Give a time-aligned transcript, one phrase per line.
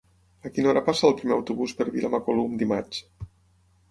[0.49, 3.03] A quina hora passa el primer autobús per Vilamacolum dimarts?